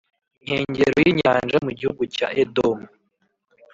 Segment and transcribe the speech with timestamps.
[0.43, 2.87] Nkengero y inyanja mu gihugu cya edomu